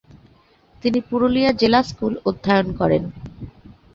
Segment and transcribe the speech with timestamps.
[0.83, 3.03] তিনি পুরুলিয়া জেলা স্কুল অধ্যয়ন করেন।